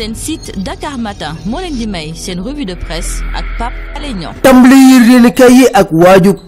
seen 0.00 0.14
site 0.16 0.48
Dakar 0.64 0.96
Matin 0.96 1.36
moo 1.44 1.60
leen 1.60 1.76
di 1.76 1.86
may 1.86 2.12
revue 2.40 2.64
de 2.64 2.72
presse 2.74 3.20
ak 3.36 3.44
Pape 3.58 3.76
Alé 3.96 4.14
Niang. 4.16 4.32
Tàmbali 4.42 4.78
yéenekaay 5.12 5.52
yi 5.52 5.66
ak 5.76 5.92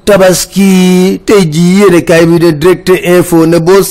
tabaski. 0.09 1.21
Tey 1.27 1.45
jii 1.53 1.81
yéenekaay 1.85 2.25
de 2.41 2.51
direct 2.57 2.89
info 2.89 3.45
ne 3.47 3.59
boo 3.61 3.83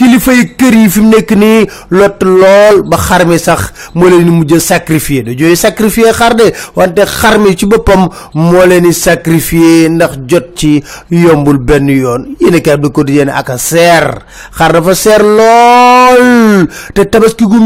kilifa 0.00 0.32
yi 0.32 0.44
kër 0.56 0.74
yi 0.80 0.88
fi 0.88 1.00
mu 1.04 1.10
nekk 1.12 1.30
nii 1.36 1.66
lot 1.92 2.22
lool 2.24 2.76
ba 2.88 2.96
xar 2.96 3.26
mi 3.28 3.36
sax 3.38 3.68
moo 3.94 4.08
leen 4.08 4.24
di 4.24 4.30
mujj 4.32 4.54
sacrifier 4.64 5.24
da 5.28 5.32
jooy 5.36 5.56
sacrifier 5.56 6.14
xar 6.16 6.32
de 6.40 6.46
wante 6.76 7.04
xar 7.04 7.36
mi 7.38 7.52
ci 7.56 7.66
boppam 7.68 8.08
moo 8.34 8.64
leen 8.64 8.84
di 8.88 8.92
sacrifier 8.96 9.90
ndax 9.92 10.16
jot 10.26 10.46
ci 10.56 10.82
yombul 11.10 11.58
benn 11.58 11.88
yoon. 11.92 12.22
Yéenekaay 12.40 12.78
bi 12.80 12.88
ko 12.90 13.04
di 13.04 13.12
yéene 13.20 13.32
ak 13.36 13.52
seer 13.60 14.24
xar 14.56 14.72
dafa 14.72 14.94
seer 14.94 15.20
lool 15.22 16.66
te 16.94 17.04
tabaski 17.04 17.44
gu 17.44 17.58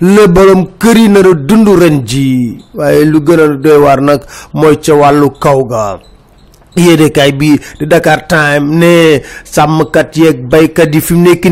la 0.00 0.26
borom 0.28 0.66
kër 0.78 0.96
yi 0.98 1.08
nar 1.08 1.26
a 1.26 1.34
dund 1.34 1.68
ren 1.80 2.04
ji 2.04 2.58
waaye 2.74 3.04
lu 3.04 3.18
gën 3.26 3.40
a 3.40 3.46
doy 3.56 3.78
waar 3.80 4.00
nag 4.00 4.20
mooy 4.52 4.76
ca 4.84 4.92
wàllu 5.00 5.30
kaw 5.40 5.64
ga 5.64 5.84
yéenekaay 6.76 7.32
bi 7.32 7.58
di 7.78 7.84
Dakar 7.86 8.26
Time 8.28 8.66
ne 8.80 9.20
sàmmkat 9.44 10.16
yeeg 10.16 10.36
baykat 10.48 10.94
yi 10.94 11.00
fi 11.00 11.14
mu 11.14 11.22
nekk 11.28 11.44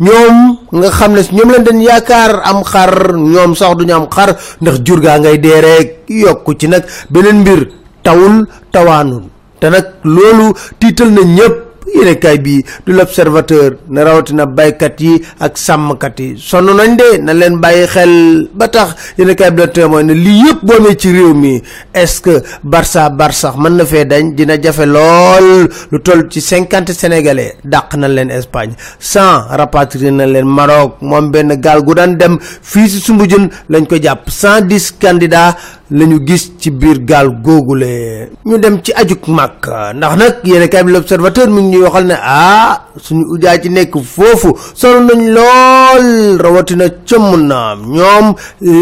ñoom 0.00 0.36
nga 0.72 0.88
xam 0.90 1.12
ne 1.14 1.20
ñoom 1.32 1.50
leen 1.50 1.64
dañ 1.64 1.78
yaakaar 1.82 2.40
am 2.44 2.62
xar. 2.64 3.14
Ñoom 3.16 3.54
sax 3.54 3.76
duñu 3.76 3.94
am 3.94 4.06
xar. 4.10 4.36
Ndax 4.60 4.76
jur 4.84 5.00
gaa 5.00 5.18
ngay 5.18 5.38
dee 5.38 5.60
rek. 5.60 5.88
Yokku 6.08 6.54
ci 6.58 6.66
nag 6.68 6.84
beneen 7.10 7.40
mbir 7.40 7.68
tawul 8.02 8.46
tawaanul. 8.72 9.22
Te 9.60 9.70
nag 9.70 9.84
loolu 10.04 10.54
tiital 10.78 11.10
na 11.12 11.22
ñëpp 11.22 11.63
yéenekaay 11.86 12.38
bi 12.38 12.64
du 12.86 12.92
l'observateur 12.92 13.76
ne 13.88 14.00
rawatina 14.02 14.46
baykat 14.46 15.00
yi 15.00 15.22
ak 15.40 15.58
sàmmkat 15.58 16.20
yi. 16.20 16.34
Sonn 16.38 16.66
nañ 16.76 16.96
de 16.96 17.18
na 17.22 17.32
leen 17.34 17.56
bàyyi 17.60 17.86
xel. 17.86 18.48
Ba 18.54 18.68
tax 18.68 18.94
yéenekaay 19.18 19.50
bi 19.50 19.60
la 19.62 19.68
témoin 19.68 20.02
ne 20.02 20.12
lii 20.14 20.42
yëpp 20.46 20.98
ci 20.98 21.12
réew 21.12 21.34
mi 21.34 21.62
est-ce 21.94 22.20
que 22.20 22.42
Barça 22.62 23.08
Barsax 23.10 23.56
mën 23.58 23.70
na 23.76 23.84
fee 23.84 24.04
dañ? 24.04 24.34
Dina 24.34 24.60
jafe 24.60 24.86
lool. 24.86 25.68
Lu 25.92 26.00
toll 26.00 26.28
ci 26.30 26.40
cinquante 26.40 26.92
sénégalais 26.92 27.56
dàq 27.64 27.94
na 27.96 28.08
leen 28.08 28.30
Espagne. 28.30 28.74
Cent 28.98 29.44
rapatrié 29.50 30.10
na 30.10 30.26
leen 30.26 30.46
Maroc. 30.46 30.96
Moom 31.00 31.30
benn 31.30 31.54
gaal 31.60 31.82
gu 31.82 31.94
daan 31.94 32.16
dem 32.16 32.38
fii 32.40 32.88
si 32.88 33.00
Soumbédioune 33.00 33.48
lañ 33.70 33.86
ko 33.86 33.96
jàpp. 34.00 34.30
Cent 34.30 34.62
dix 34.62 34.90
candidats 34.92 35.56
la 35.90 36.04
ñu 36.06 36.18
gis 36.26 36.52
ci 36.58 36.70
biir 36.70 36.98
gaal 37.04 37.28
googule 37.44 38.30
ñu 38.46 38.58
dem 38.58 38.80
ci 38.82 38.90
ajuk 38.96 39.28
màkk 39.28 39.68
ndax 39.94 40.16
nag 40.16 40.34
yéenekaay 40.44 40.82
bi 40.84 40.92
l'observateur 40.92 41.48
mi 41.50 41.60
ñuy 41.74 41.82
waxal 41.86 42.06
ne 42.06 42.16
ah 42.22 42.86
suñu 43.04 43.24
ujaa 43.34 43.58
ci 43.62 43.68
nekk 43.70 43.94
foofu 44.14 44.50
sonn 44.74 45.06
nañ 45.06 45.20
lool 45.36 46.06
rawatina 46.38 46.86
cëmm 47.08 47.28
naam 47.50 47.78
ñoom 47.96 48.26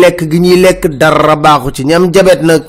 lekk 0.01 0.19
gi 0.31 0.39
ñuy 0.41 0.57
lekk 0.65 0.87
dara 1.01 1.37
baaxu 1.37 1.71
ci. 1.75 1.83
Ñam 1.85 2.11
jabet 2.13 2.41
nag 2.43 2.63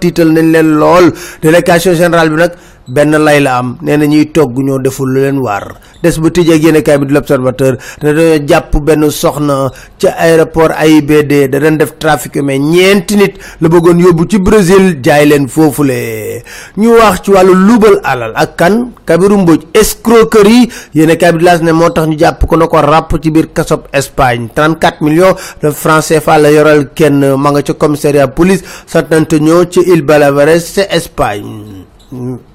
tiital 0.00 0.28
nañ 0.32 0.46
leen 0.52 0.68
lool. 0.80 1.12
Délégation 1.42 1.94
générale 1.94 2.30
bi 2.30 2.36
nag 2.36 2.52
benn 2.88 3.10
lay 3.18 3.40
la 3.40 3.58
am 3.58 3.76
nee 3.82 3.96
na 3.96 4.06
ñuy 4.06 4.26
togg 4.32 4.58
ñoo 4.62 4.78
deful 4.78 5.08
lu 5.12 5.20
leen 5.20 5.38
war. 5.38 5.74
Des 6.02 6.18
ba 6.20 6.30
tëjee 6.30 6.54
ak 6.54 6.62
yéenekaay 6.62 6.98
bi 6.98 7.06
di 7.06 7.12
l'observateur 7.14 7.76
te 8.00 8.06
dañoo 8.06 8.46
jàpp 8.46 8.72
benn 8.86 9.10
soxna 9.10 9.70
ca 9.98 10.10
aéroport 10.18 10.72
AIBD 10.78 11.50
da 11.50 11.58
doon 11.58 11.76
def 11.78 11.94
trafic 11.98 12.36
mais 12.42 12.58
ñeenti 12.58 13.16
nit 13.16 13.34
la 13.60 13.68
bëggoon 13.68 13.98
yóbbu 13.98 14.26
ci 14.30 14.38
Brésil 14.38 15.00
jaay 15.02 15.26
leen 15.26 15.46
ñu 16.76 16.88
wax 16.98 17.22
ci 17.22 17.30
luubal 17.32 18.00
alal 18.04 18.32
ak 18.36 18.56
kan? 18.56 18.92
Kabiru 19.06 19.36
Mbodj 19.38 19.64
escroquerie. 19.74 20.68
Yéenekaay 20.94 21.32
bi 21.32 21.38
di 21.38 21.44
laas 21.44 21.60
ne 21.62 21.72
moo 21.72 21.90
tax 21.90 22.06
ñu 22.06 22.18
jàpp 22.18 22.46
ko 22.46 22.56
na 22.56 22.66
ko 22.66 22.76
ràpp 22.80 23.18
ci 23.22 23.30
biir 23.30 23.52
kasob 23.52 23.86
Espagne. 23.92 24.48
34 24.54 25.00
millions 25.02 25.34
de 25.62 25.70
francs 25.70 26.06
CFA 26.08 26.38
la 26.38 26.50
yoral 26.50 26.90
kenn 26.94 27.34
ma 27.36 27.50
nga 27.50 27.62
ca 27.62 27.74
commissariat 27.74 28.28
police 28.28 28.62
San 28.86 29.06
Antonio 29.10 29.64
ci 29.64 29.80
Île 29.80 30.04
Espagne 30.90 31.95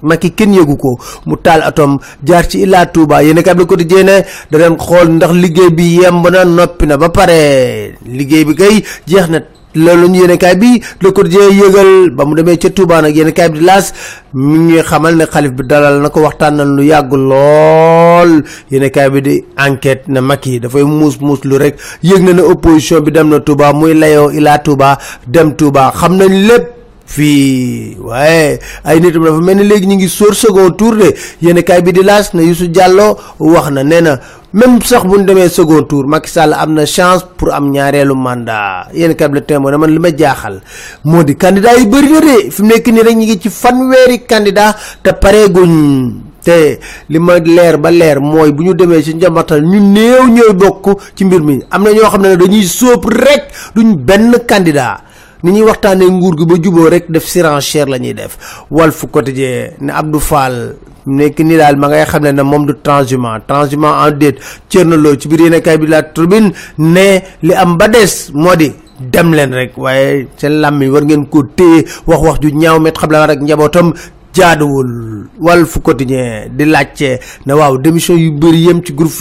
Macky 0.01 0.31
kenn 0.31 0.53
yëgu 0.53 0.75
ko. 0.78 0.97
Mu 1.25 1.35
taal 1.44 1.62
atom. 1.63 2.00
Jaar 2.23 2.47
ci 2.50 2.62
Ila 2.63 2.85
Touba 2.85 3.23
yéen 3.23 3.38
a 3.39 3.44
ko 3.66 3.75
di 3.75 3.85
jéene 3.88 4.23
da 4.50 4.57
leen 4.57 4.78
xool 4.78 5.09
ndax 5.16 5.31
liggéey 5.34 5.69
bi 5.72 6.00
yemb 6.01 6.28
na 6.29 6.45
noppi 6.45 6.85
na 6.88 6.97
ba 6.97 7.09
pare. 7.09 7.95
Liggéey 8.06 8.45
bi 8.45 8.56
kay 8.56 8.84
jeex 9.07 9.29
na. 9.29 9.39
Loolu 9.73 10.07
ñu 10.09 10.19
yéen 10.25 10.38
kaay 10.38 10.56
bi 10.56 10.81
Le 11.01 11.12
Quotidien 11.12 11.50
yëgal 11.50 12.09
ba 12.12 12.25
mu 12.25 12.35
demee 12.35 12.57
ca 12.57 12.69
Touba 12.69 13.01
nag 13.01 13.16
yéen 13.16 13.31
kaay 13.31 13.50
bi 13.50 13.59
di 13.59 13.66
laas 13.66 13.94
mi 14.34 14.59
ngi 14.59 14.81
xamal 14.84 15.16
ne 15.16 15.25
xalif 15.25 15.51
bi 15.53 15.63
dalal 15.63 16.01
na 16.01 16.09
ko 16.09 16.22
waxtaanal 16.22 16.68
lu 16.75 16.83
yàgg 16.83 17.12
lool. 17.13 18.44
Yéen 18.69 18.89
kaay 18.91 19.09
bi 19.09 19.22
di 19.22 19.44
enquête 19.57 20.07
ne 20.09 20.19
Macky 20.19 20.59
dafay 20.59 20.83
muus 20.83 21.19
muus 21.22 21.39
lu 21.44 21.56
rek. 21.57 21.79
Yëg 22.03 22.22
na 22.23 22.44
opposition 22.44 23.00
bi 23.01 23.12
dem 23.12 23.29
na 23.29 23.39
Touba 23.39 23.72
muy 23.73 23.94
layoo 23.94 24.31
Ila 24.31 24.59
Touba 24.59 24.97
dem 25.28 25.56
Touba 25.56 25.91
xam 25.95 26.18
nañ 26.18 26.47
lépp. 26.47 26.81
Fii 27.12 27.98
waaye 28.00 28.60
ay 28.88 29.00
nitam 29.04 29.24
dafa 29.28 29.42
mel 29.44 29.58
ni 29.60 29.64
léegi 29.68 29.88
ñu 29.88 29.96
ngi 30.00 30.08
sóor 30.10 30.36
second 30.36 30.72
tour 30.80 30.96
de 30.96 31.10
yéen 31.42 31.60
kaay 31.64 31.82
bi 31.82 31.92
di 31.92 32.04
laas 32.04 32.32
ne 32.34 32.44
Youssou 32.48 32.68
Diallo 32.72 33.18
wax 33.40 33.68
na 33.72 33.84
nee 33.84 34.02
na 34.02 34.20
même 34.54 34.82
sax 34.82 35.04
bu 35.06 35.18
ñu 35.20 35.50
second 35.50 35.84
tour 35.84 36.08
Macky 36.08 36.30
Sall 36.30 36.54
am 36.54 36.74
na 36.74 36.86
chance 36.86 37.26
pour 37.38 37.54
am 37.54 37.70
ñaareelu 37.72 38.16
mandat. 38.16 38.88
Yéen 38.94 39.14
kaay 39.16 39.28
bi 39.30 39.36
la 39.36 39.42
témoin 39.42 39.78
man 39.78 39.90
li 39.92 40.00
ma 40.00 40.10
jaaxal 40.16 40.62
moo 41.04 41.24
di 41.24 41.36
candidat 41.36 41.78
yu 41.80 41.86
bëri 41.88 42.10
na 42.12 42.20
de. 42.22 42.52
Fi 42.52 42.62
mu 42.62 42.68
nekk 42.70 42.88
nii 42.88 43.02
rek 43.04 43.16
ñu 43.16 43.26
ngi 43.26 43.40
ci 43.40 43.50
fanweeri 43.50 44.20
candidat 44.26 44.76
te 45.04 45.12
pareeguñ. 45.14 46.14
Te 46.44 46.80
leer 47.46 47.78
ba 47.78 47.92
leer 47.92 48.20
mooy 48.20 48.52
bu 48.52 48.64
ñu 48.64 49.02
ci 49.04 49.14
njambatal 49.16 49.62
ñu 49.62 49.80
néew 49.80 50.28
ñooy 50.28 50.54
bokk 50.54 51.00
ci 51.16 51.26
mbir 51.26 51.42
mi. 51.44 51.60
Am 51.70 51.84
na 51.84 51.92
ñoo 51.92 52.36
dañuy 52.38 52.64
sóob 52.64 53.06
rek 53.06 53.52
duñ 53.76 53.96
benn 53.96 54.34
candidat 54.48 55.02
ni 55.44 55.52
ñuy 55.52 55.63
waxtaanee 55.69 56.09
nguur 56.09 56.35
gi 56.38 56.46
ba 56.46 56.56
juboo 56.62 56.90
rek 56.90 57.06
def 57.09 57.25
surenchère 57.25 57.88
la 57.90 57.97
ñuy 58.00 58.13
def. 58.13 58.38
Walf 58.69 59.06
Quotidien 59.12 59.72
ne 59.81 59.91
Abdou 59.91 60.19
Fall 60.19 60.75
nekk 61.06 61.40
nii 61.40 61.57
daal 61.57 61.75
ma 61.78 61.88
ngay 61.88 62.06
xam 62.06 62.24
ne 62.24 62.31
ne 62.31 62.66
du 62.66 62.74
transhumant. 62.84 63.40
Transhumant 63.47 63.96
en 64.06 64.12
dette 64.12 64.40
Thierno 64.69 64.96
Lo 64.97 65.16
ci 65.16 65.28
biir 65.28 65.41
yéenekaay 65.41 65.78
bi 65.78 65.88
la 65.88 66.03
Tribune 66.03 66.51
ne 66.78 67.19
li 67.41 67.53
am 67.53 67.78
ba 67.78 67.88
des 67.88 68.30
moo 68.34 68.56
di 68.56 68.72
dem 69.00 69.34
leen 69.34 69.53
rek. 69.53 69.78
Waaye 69.78 70.28
seen 70.38 70.62
làmmiñ 70.62 70.90
war 70.91 71.03
ngeen 71.03 71.25
ko 71.28 71.44
téye 71.56 71.85
wax 72.06 72.19
wax 72.22 72.40
ju 72.41 72.50
ñaaw 72.51 72.80
met 72.80 72.97
xam 72.97 73.09
rek 73.12 73.41
njabootam 73.41 73.94
jaaduwul. 74.34 75.28
Walf 75.42 75.80
Quotidien 75.81 76.50
di 76.56 76.66
laajte 76.66 77.19
ne 77.46 77.53
waaw 77.53 77.78
démission 77.78 78.18
yu 78.18 78.31
bëri 78.31 78.66
yem 78.68 78.81
ci 78.84 78.94
groupe 78.94 79.12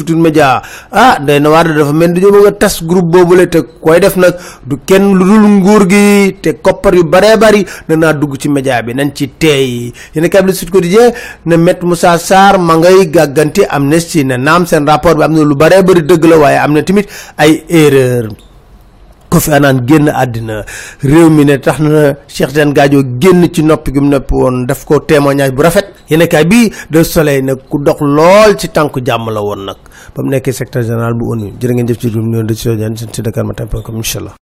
ah 0.93 1.19
day 1.19 1.41
na 1.41 1.49
waar 1.51 1.65
dafa 1.75 1.93
mel 1.93 2.13
dañoo 2.13 2.31
bëgg 2.33 2.47
a 2.49 2.53
tas 2.53 2.83
groupe 2.85 3.11
boobule 3.11 3.49
te 3.49 3.59
koy 3.81 4.01
def 4.01 4.17
nag 4.17 4.35
du 4.67 4.77
kenn 4.87 5.15
lu 5.17 5.25
dul 5.25 5.45
nguur 5.49 5.87
gi 5.89 6.37
te 6.43 6.53
koppar 6.61 6.95
yu 6.95 7.05
bëree 7.05 7.37
bëri 7.39 7.65
na 7.89 7.97
naa 7.97 8.13
dugg 8.13 8.37
ci 8.39 8.49
média 8.49 8.83
bi. 8.83 8.93
Nañ 8.95 9.13
ci 9.15 9.31
teey. 9.39 9.93
A 10.17 10.43
bi 10.43 10.53
Sud 10.53 10.71
Quotidien 10.71 11.13
ne 11.47 11.57
Maître 11.57 11.85
Moussa 11.87 12.19
Sarr 12.19 12.59
ma 12.59 12.77
ngay 12.77 13.09
gàgganti 13.11 13.65
Amnesty 13.69 14.25
ne 14.25 14.37
naam 14.37 14.67
seen 14.67 14.87
rapport 14.87 15.17
bi 15.17 15.23
am 15.25 15.33
na 15.33 15.43
lu 15.43 15.55
bëree 15.55 15.83
bëri 15.83 16.03
dëgg 16.03 16.25
la 16.25 16.67
na 16.69 16.83
ay 17.39 17.65
erreur 17.69 18.29
Kofi 19.31 19.53
Annan 19.53 19.87
génn 19.87 20.09
àddina. 20.09 20.65
Réew 21.03 21.31
mi 21.31 21.45
ne 21.45 21.57
tax 21.59 21.79
na 21.81 22.15
Cheikh 22.29 22.49
Tidiane 22.49 22.73
Gadio 22.73 23.03
génn 23.21 23.47
ci 23.53 23.63
noppi 23.63 23.93
gi 23.95 24.01
mu 24.01 24.09
noppi 24.11 24.35
woon 24.35 24.67
daf 24.67 24.85
ko 24.85 25.01
témoignage 25.01 25.53
bu 25.55 25.63
rafet. 25.63 25.87
Yéenekaay 26.11 26.45
bi 26.45 26.71
de 26.91 27.03
soleil 27.05 27.45
nag 27.45 27.59
ku 27.69 27.79
dox 27.79 28.01
lool 28.01 28.57
ci 28.59 28.69
tànku 28.69 29.01
jàmm 29.05 29.31
la 29.31 29.41
woon 29.41 29.65
nag. 29.67 29.77
Bu 30.15 31.33
ONU. 31.33 31.53
Jërë 31.61 31.73
ngeen 31.75 31.89
jëf 31.89 31.99
ci 32.01 32.11
dum 32.11 32.27
ñoo 32.31 32.43
de 32.43 32.55
ci 32.55 33.23
Dakar 33.23 33.45
Matin 33.45 33.67
point 33.67 33.83
com 33.83 33.97
incha 33.97 34.19
allah 34.19 34.41